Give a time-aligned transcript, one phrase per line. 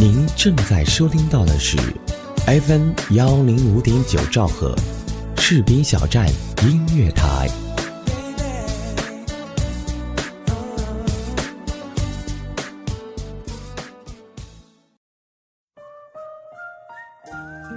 [0.00, 1.76] 您正在收听到的是
[2.46, 4.74] FM 幺零五点九兆赫，
[5.36, 6.26] 士兵小站
[6.62, 7.46] 音乐台。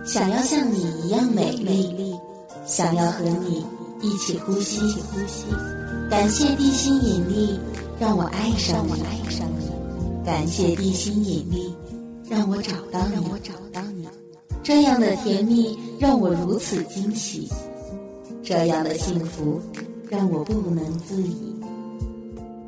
[0.05, 2.15] 想要像你一样美丽，
[2.65, 3.65] 想要和你
[4.01, 4.79] 一起呼吸。
[6.09, 7.59] 感谢地心引力，
[7.99, 9.03] 让我爱上你。
[10.23, 11.75] 感谢地心引力。
[12.29, 14.07] 让我找到你，我找到你，
[14.63, 17.49] 这样的甜蜜让我如此惊喜，
[18.41, 19.61] 这样的幸福
[20.09, 21.53] 让我不能自已。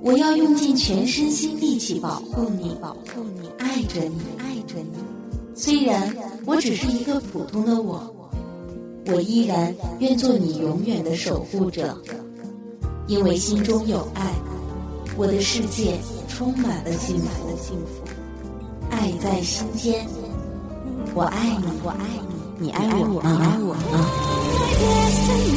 [0.01, 4.99] 我要用尽全身心力气保护你，保护你，爱着你，爱着你。
[5.55, 6.13] 虽然
[6.45, 8.13] 我只是一个普通的我，
[9.07, 11.97] 我依然愿做你永远的守护者，
[13.07, 14.33] 因为心中有爱，
[15.17, 18.14] 我的世界充满了幸福。
[19.05, 20.03] 爱在心间，
[21.13, 21.97] 我爱你，我爱
[22.57, 25.54] 你，你爱我，你爱我吗？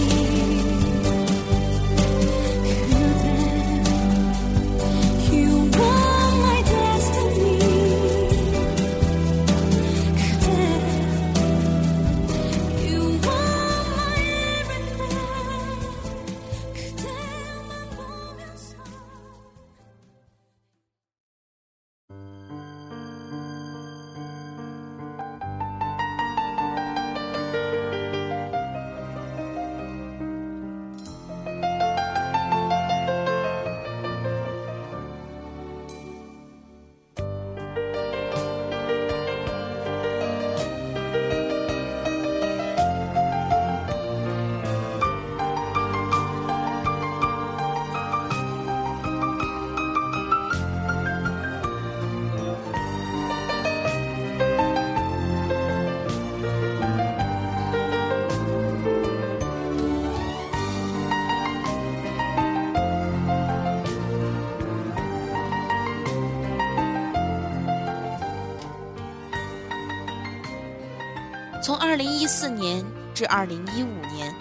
[71.79, 72.85] 从二零一四年
[73.15, 74.35] 至二零一五年，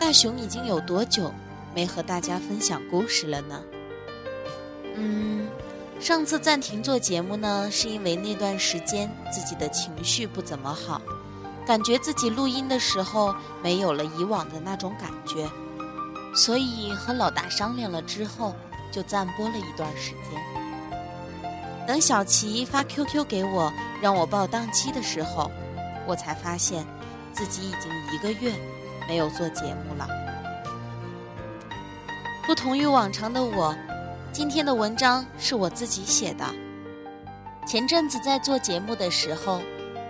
[0.00, 1.30] 大熊已经有多久
[1.74, 3.62] 没和大家分享故事了呢？
[4.96, 5.46] 嗯，
[6.00, 11.02] 上次暂停做节目呢，是因为那段时间自己的情绪不怎么好，
[11.66, 15.46] 感觉自己录音的时候没有了以往的那种感觉，
[16.34, 18.56] 所以和老大商量了之后，
[18.90, 21.44] 就暂播了一段时间。
[21.86, 25.50] 等小齐发 QQ 给我，让我报档期的时候。
[26.06, 26.84] 我才发现，
[27.32, 28.52] 自己已经一个月
[29.08, 30.08] 没有做节目了。
[32.46, 33.74] 不同于往常的我，
[34.32, 36.44] 今天的文章是我自己写的。
[37.66, 39.60] 前阵子在做节目的时候，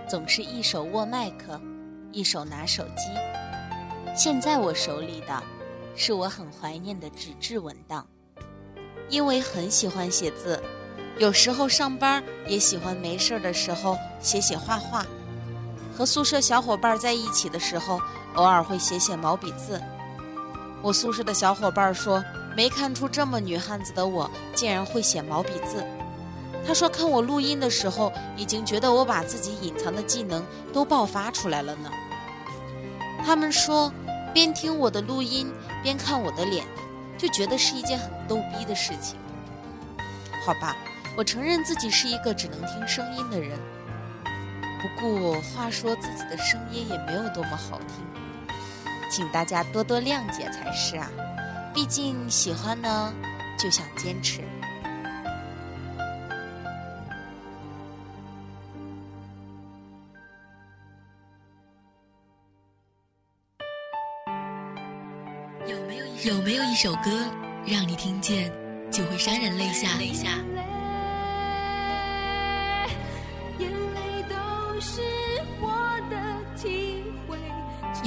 [0.08, 1.60] 总是一手握麦克，
[2.12, 4.14] 一手拿手机。
[4.16, 5.42] 现在我手里的，
[5.94, 8.06] 是我很怀念的纸质文档。
[9.10, 10.62] 因为很喜欢写字，
[11.18, 15.04] 有时候上班也喜欢没事的时候写写画画。
[15.96, 18.00] 和宿舍小伙伴在一起的时候，
[18.34, 19.80] 偶尔会写写毛笔字。
[20.82, 22.24] 我宿舍的小伙伴说，
[22.56, 25.84] 没看出这么女汉子的我竟然会写毛笔字。
[26.66, 31.90] 他说，看我录音的时候，已经觉得我把自己隐藏的技能都爆发出来了呢。
[33.24, 33.92] 他们说，
[34.32, 35.52] 边听我的录音
[35.82, 36.64] 边看我的脸，
[37.18, 39.18] 就觉得是一件很逗逼的事情。
[40.46, 40.76] 好吧，
[41.16, 43.58] 我承认自己是一个只能听声音的人。
[44.80, 48.04] 不过话说，自己的声音也没有多么好听，
[49.10, 51.06] 请大家多多谅解才是啊！
[51.74, 53.12] 毕竟喜欢呢，
[53.58, 54.40] 就想坚持。
[65.66, 67.10] 有没有有没有一首歌，
[67.66, 68.50] 让你听见
[68.90, 69.90] 就会潸然泪下？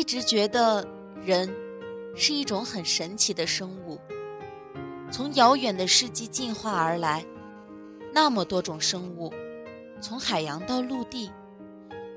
[0.00, 0.82] 一直觉得
[1.22, 1.46] 人
[2.16, 4.00] 是一种很神奇的生物，
[5.12, 7.22] 从遥远的世纪进化而来，
[8.10, 9.30] 那么多种生物，
[10.00, 11.30] 从海洋到陆地，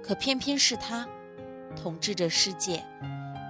[0.01, 1.05] 可偏偏是它
[1.75, 2.81] 统治着世界，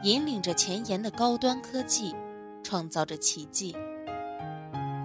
[0.02, 2.16] 引领着前沿的高端科技，
[2.64, 3.78] 创造着奇迹。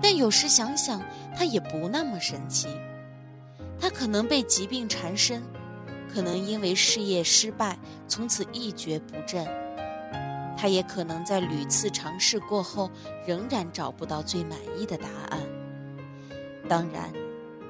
[0.00, 1.02] 但有时想想，
[1.36, 2.66] 它也不那么神奇，
[3.78, 5.42] 它可能被疾病缠身。
[6.12, 9.44] 可能因为事业失败，从此一蹶不振；
[10.56, 12.90] 他也可能在屡次尝试过后，
[13.26, 15.40] 仍然找不到最满意的答案。
[16.68, 17.12] 当然，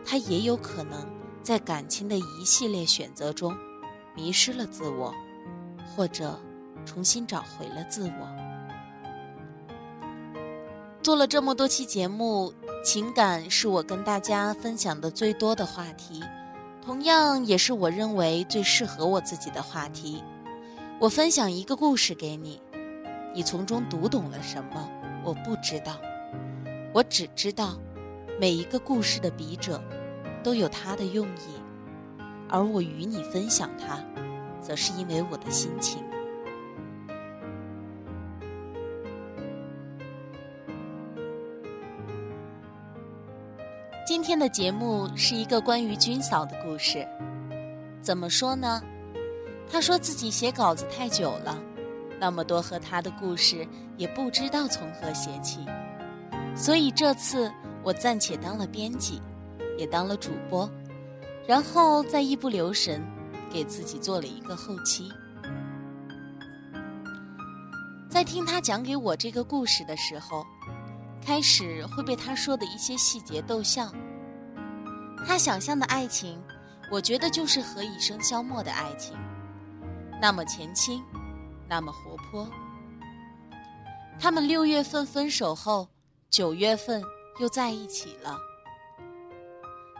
[0.04, 1.06] 他也有可能
[1.42, 3.56] 在感情的一系列选择中，
[4.14, 5.14] 迷失了自我，
[5.94, 6.38] 或者
[6.86, 8.28] 重新找回了自我。
[11.02, 12.52] 做了这么多期节目，
[12.84, 16.22] 情感是我跟大家分享的最多的话题。
[16.88, 20.24] 同样也是我认为最适合我自己的话题。
[20.98, 22.62] 我分享一个故事给你，
[23.34, 24.88] 你从中读懂了什么？
[25.22, 25.98] 我不知道，
[26.94, 27.78] 我只知道，
[28.40, 29.82] 每一个故事的笔者
[30.42, 31.60] 都有他的用意，
[32.48, 34.02] 而我与你分享它，
[34.62, 36.02] 则是因为我的心情。
[44.28, 47.08] 今天的节目是一个关于军嫂的故事。
[48.02, 48.82] 怎么说呢？
[49.72, 51.58] 他说自己写稿子太久了，
[52.20, 53.66] 那么多和他的故事
[53.96, 55.64] 也不知道从何写起。
[56.54, 57.50] 所以这次
[57.82, 59.22] 我暂且当了编辑，
[59.78, 60.70] 也当了主播，
[61.46, 63.02] 然后再一不留神
[63.50, 65.10] 给自己做了一个后期。
[68.10, 70.44] 在听他讲给我这个故事的时候。
[71.20, 73.92] 开始会被他说的一些细节逗笑。
[75.26, 76.42] 他想象的爱情，
[76.90, 79.16] 我觉得就是何以笙箫默的爱情，
[80.20, 81.02] 那么前倾，
[81.68, 82.48] 那么活泼。
[84.18, 85.86] 他们六月份分手后，
[86.30, 87.02] 九月份
[87.38, 88.36] 又在一起了。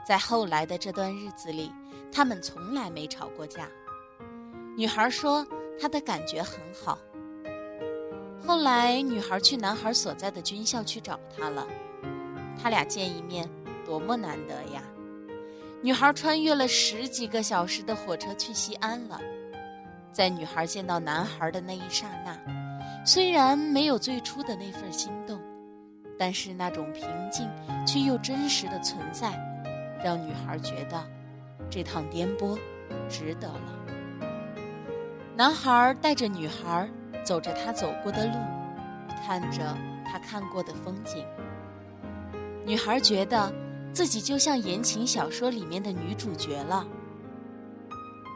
[0.07, 1.71] 在后来的这段日子里，
[2.11, 3.69] 他们从来没吵过架。
[4.77, 5.47] 女孩说，
[5.81, 6.99] 她的感觉很好。
[8.47, 11.67] 后来，女孩去男孩所在的军校去找他了。
[12.61, 13.49] 他俩见一面，
[13.85, 14.83] 多么难得呀！
[15.83, 19.21] 女孩穿越了十几个小时的火车去西安了。
[20.13, 22.37] 在女孩见到男孩的那一刹那，
[23.05, 25.41] 虽然没有最初的那份心动，
[26.19, 27.49] 但是那种平静
[27.87, 29.33] 却又真实的存在，
[30.03, 31.03] 让女孩觉得
[31.71, 32.59] 这趟颠簸
[33.09, 33.87] 值得了。
[35.37, 36.89] 男孩带着女孩。
[37.25, 38.33] 走着他走过的路，
[39.27, 39.77] 看着
[40.07, 41.23] 他看过的风景，
[42.65, 43.53] 女孩觉得
[43.99, 46.87] 自己就像言情小说里面的女主角了。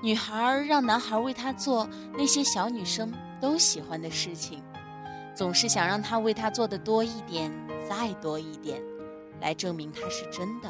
[0.03, 1.89] 女孩让男孩为她做
[2.19, 4.61] 那些小女生都喜欢的事情，
[5.37, 7.49] 总是想让他为她做的多一点，
[7.89, 8.83] 再多一点，
[9.41, 10.69] 来证明他是真的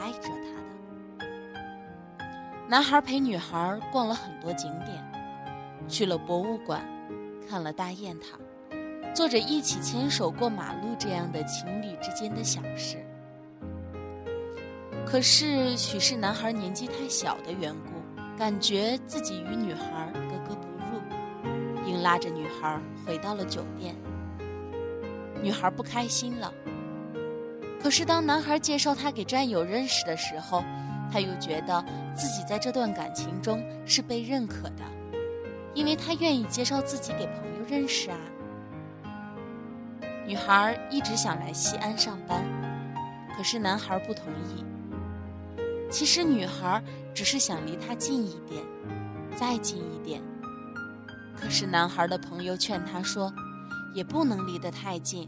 [0.00, 1.26] 爱着她的。
[2.68, 5.04] 男孩陪女孩逛了很多景点，
[5.86, 6.84] 去了博物馆。
[7.48, 8.36] 看了大雁塔，
[9.14, 13.05] 做着一起牵手过马路这样的情侣之间的小事。
[15.06, 18.02] 可是，许是男孩年纪太小的缘故，
[18.36, 23.94] 感觉自己与女孩格格不入，硬拉着女孩回到了酒店。
[25.40, 26.52] 女孩不开心了。
[27.80, 30.64] 可是，当男孩介绍她给战友认识的时候，
[31.12, 31.82] 他又觉得
[32.14, 34.82] 自己在这段感情中是被认可的。
[35.72, 38.18] 因为他愿意介绍自己给朋友认识啊。
[40.26, 42.42] 女孩一直想来西安上班，
[43.36, 44.64] 可是男孩不同意。
[45.96, 46.84] 其实女孩
[47.14, 48.62] 只是想离他近一点，
[49.34, 50.20] 再近一点。
[51.34, 53.32] 可是男孩的朋友劝他说，
[53.94, 55.26] 也不能离得太近，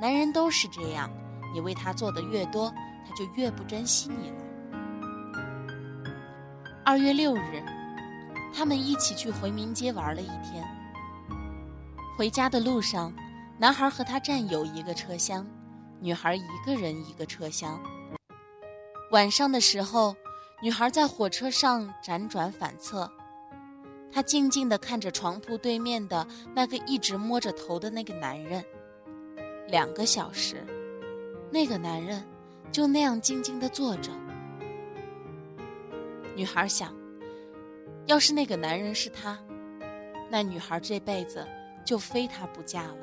[0.00, 1.10] 男人都是这样，
[1.52, 2.72] 你为他做的越多，
[3.04, 4.36] 他就越不珍惜你了。
[6.84, 7.60] 二月六日。
[8.54, 10.64] 他们一起去回民街玩了一天。
[12.16, 13.12] 回家的路上，
[13.58, 15.44] 男孩和他战友一个车厢，
[15.98, 17.80] 女孩一个人一个车厢。
[19.10, 20.16] 晚上的时候，
[20.62, 23.10] 女孩在火车上辗转反侧，
[24.10, 28.64] 她静静地看着床铺对面的那个一直摸着头的那个男人。
[29.68, 30.64] 两个小时，
[31.50, 32.22] 那个男人
[32.72, 34.10] 就那样静静地坐着。
[36.34, 36.94] 女孩想。
[38.06, 39.38] 要是那个男人是他，
[40.28, 41.42] 那女孩这辈子
[41.86, 42.98] 就非他不嫁了。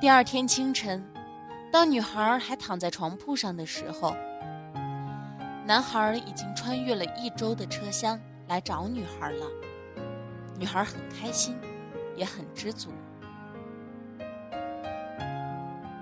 [0.00, 1.04] 第二天清晨，
[1.70, 4.16] 当女孩还躺在床铺上的时候，
[5.66, 9.46] 男孩已经穿越了一周的车厢来找女孩了。
[10.58, 11.56] 女孩很开心，
[12.16, 12.90] 也很知足。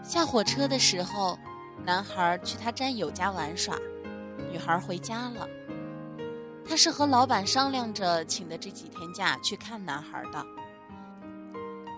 [0.03, 1.37] 下火车的时候，
[1.85, 3.77] 男孩去他战友家玩耍，
[4.53, 5.49] 女孩回家了。
[6.65, 10.45] 他是和老板商量着请的这几天假去看男孩的。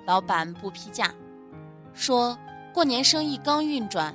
[0.06, 1.12] 老板不批假，
[1.92, 2.36] 说
[2.78, 4.14] 过年生意刚运转。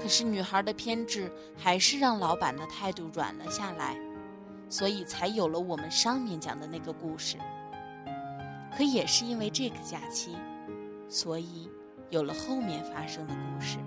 [0.00, 3.98] 可是女孩的偏执还是让老板的态度软了下来，
[4.68, 7.36] 所以才有了我们上面讲的那个故事。
[8.76, 10.36] 可也是因为这个假期，
[11.08, 11.68] 所以
[12.10, 13.78] 有了后面发生的故事。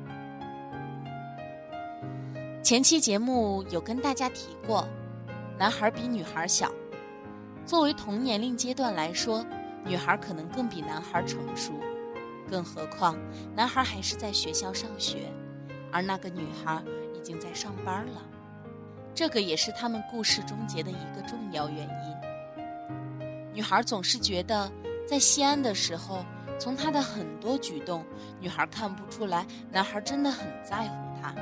[2.62, 4.86] 前期节目有跟大家提过。
[5.58, 6.70] 男孩比女孩小，
[7.66, 9.46] 作为同年龄阶段来说，
[9.86, 11.72] 女孩可能更比男孩成熟。
[12.52, 13.18] 更何况，
[13.56, 15.32] 男孩还是在学校上学，
[15.90, 16.84] 而那个女孩
[17.16, 18.22] 已经在上班了。
[19.16, 23.54] 这个也是他们故事终结的一个重要原因。
[23.54, 24.70] 女孩总是觉得，
[25.08, 26.26] 在西安的时候，
[26.60, 28.06] 从他的很多举动，
[28.40, 31.34] 女孩看不出来男孩真的很在乎她。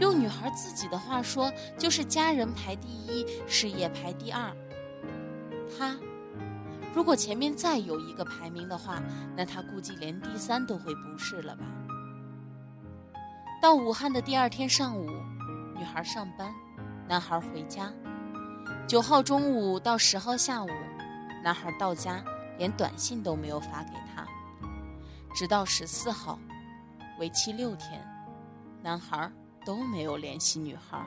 [0.00, 4.50] 用女孩自己的话说，就是家人排第一，事业排第二。
[5.76, 5.96] 他
[6.94, 9.02] 如果前面再有一个排名的话，
[9.36, 11.64] 那他估计连第三都会不是了吧？
[13.62, 15.08] 到武汉的第二天上午，
[15.76, 16.54] 女孩上班，
[17.08, 17.92] 男孩回家。
[18.86, 20.68] 九号中午到十号下午，
[21.42, 22.24] 男孩到家
[22.58, 24.26] 连短信都没有发给他。
[25.34, 26.38] 直到十四号，
[27.18, 28.04] 为期六天，
[28.82, 29.30] 男孩。
[29.62, 31.06] 都没有联系女孩。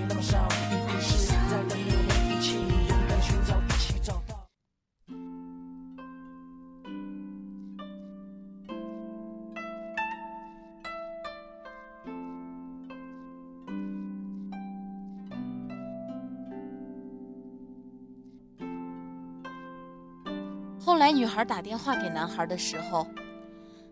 [21.31, 23.07] 孩打电话给男孩的时候。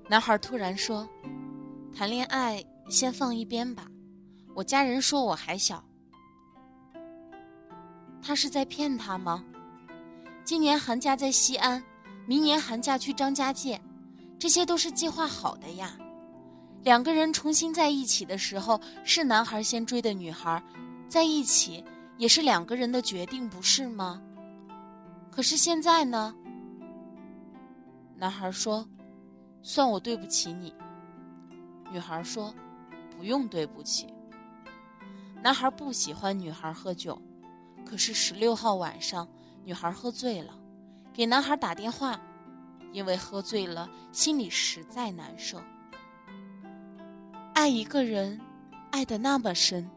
[0.09, 1.07] 男孩突然说
[1.95, 3.85] ：“谈恋爱先放一边吧，
[4.55, 5.83] 我家人说我还小。”
[8.21, 9.43] 他是在骗他吗？
[10.43, 11.81] 今年寒假在西安，
[12.25, 13.79] 明年寒假去张家界，
[14.39, 15.95] 这些都是计划好的呀。
[16.81, 20.61] 两个人重新在一起的时候，是男孩先追的女孩，
[21.07, 21.83] 在一起
[22.17, 24.19] 也是两个人的决定，不是吗？
[25.29, 26.33] 可是现在呢？
[28.19, 28.87] 男孩说。
[29.61, 30.73] 算我对不起你。
[31.91, 32.53] 女孩说
[33.11, 34.07] ：“不用对不起。”
[35.43, 37.21] 男孩不喜欢女孩喝酒，
[37.85, 39.27] 可是十六号晚上，
[39.65, 40.53] 女孩喝醉了，
[41.13, 42.19] 给男孩打电话，
[42.93, 45.61] 因为喝醉了，心里实在难受。
[47.53, 48.39] 爱一个人，
[48.91, 49.89] 爱得那么深，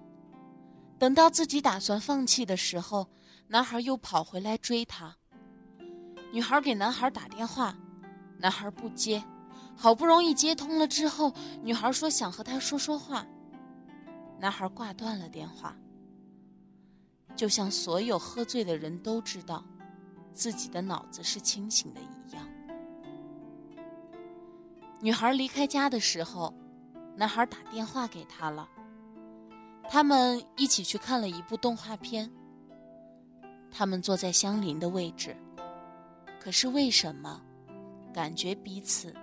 [0.99, 3.09] 等到自己打算放弃的时候，
[3.47, 5.17] 男孩又跑回来追她。
[6.33, 7.77] 女孩给男孩打电话，
[8.43, 9.23] 男孩不接。
[9.75, 11.33] 好不容易接通了之后，
[11.63, 13.25] 女孩说想和他说说话。
[14.39, 15.75] 男孩挂断了电话，
[17.35, 19.65] 就像所有喝醉的人都知道，
[20.35, 22.47] 自己的脑子是清醒的一样。
[25.01, 26.53] 女孩离开家的时候，
[27.17, 28.69] 男孩打电话给她了。
[29.89, 32.31] 他们一起去看了一部动画片。
[33.71, 35.35] 他们坐在相邻的位置，
[36.39, 37.41] 可是为什么，
[38.13, 39.15] 感觉彼此？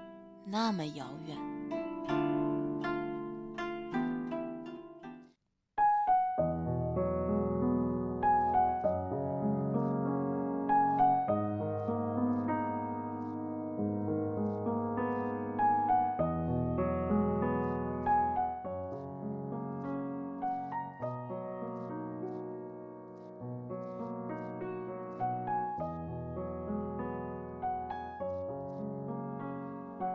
[0.46, 1.49] 那么遥远。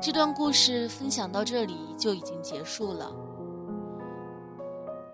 [0.05, 3.11] 这段故事分享到这里就已经结束了。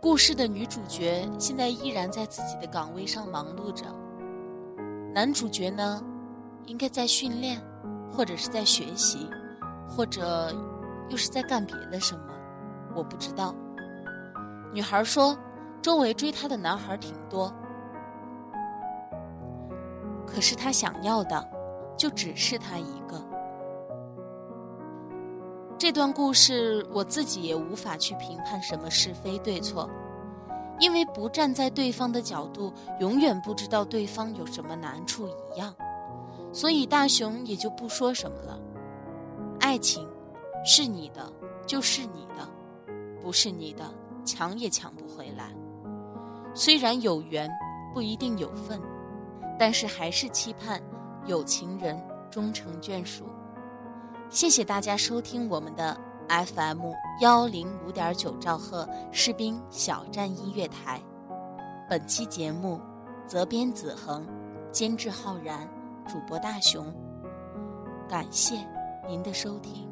[0.02, 3.84] 故事的女主角现在依然在自己的岗位上忙碌着，
[5.14, 6.02] 男主角呢，
[6.66, 7.62] 应该在训练，
[8.10, 9.30] 或者是在学习，
[9.88, 10.52] 或者
[11.08, 12.24] 又是在干别的什么，
[12.96, 13.54] 我不知道。
[14.72, 15.38] 女孩说，
[15.80, 17.54] 周围追她的男孩挺多，
[20.26, 21.48] 可是她想要的。
[21.96, 23.29] 就只是他一个。
[25.80, 29.88] 这段故事我自己也无法去评判什么是非对错，
[30.78, 32.70] 因为不站在对方的角度，
[33.00, 35.74] 永远不知道对方有什么难处一样。
[36.52, 38.60] 所以大雄也就不说什么了。
[39.58, 40.06] 爱情
[40.66, 41.32] 是你的，
[41.66, 42.46] 就是你的；
[43.22, 43.82] 不是你的，
[44.22, 45.50] 抢也抢不回来。
[46.52, 47.50] 虽然有缘
[47.94, 48.78] 不一定有份，
[49.58, 50.78] 但是还是期盼
[51.24, 51.98] 有情人
[52.30, 53.24] 终成眷属。
[54.30, 61.02] 谢谢大家收听我们的 FM 幺零五点九兆赫士兵小站音乐台。
[61.88, 62.80] 本期节目，
[63.26, 64.24] 责编子恒，
[64.70, 65.68] 监制浩然，
[66.06, 66.94] 主播大熊。
[68.08, 68.54] 感谢
[69.08, 69.89] 您的收听。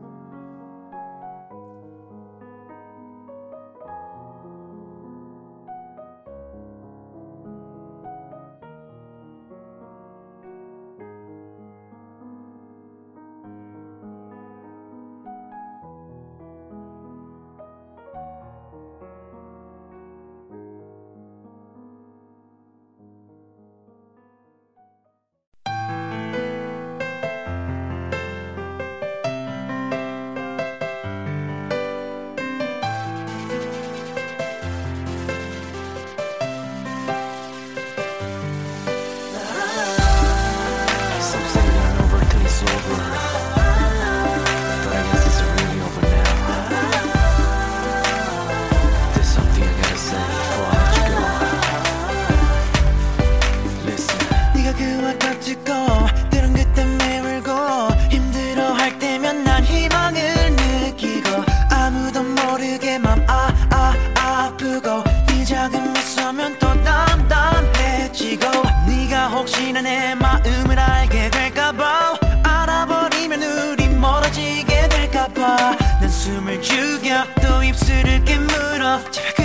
[75.35, 79.01] 잡아 난 숨을 죽여 또 입술을 깨물어.
[79.11, 79.38] 제발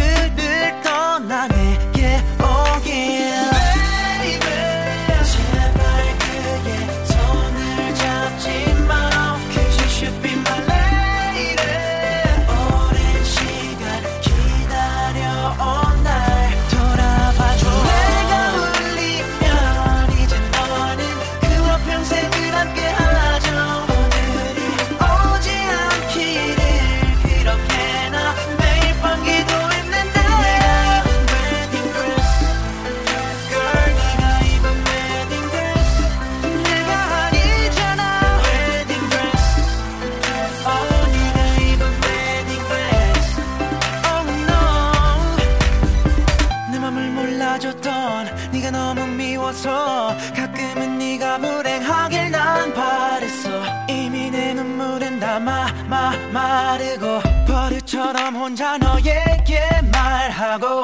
[60.59, 60.82] go.